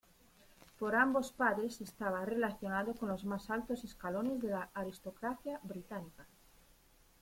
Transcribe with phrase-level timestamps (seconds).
[0.79, 6.25] Por ambos padres estaba relacionado con los más altos escalones de la aristocracia británica.